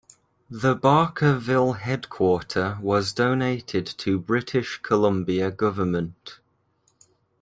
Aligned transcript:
The 0.49 0.75
Barkerville 0.75 1.77
headquarter 1.77 2.79
was 2.81 3.13
donated 3.13 3.85
to 3.85 4.17
British 4.17 4.79
Columbia 4.81 5.51
government. 5.51 6.39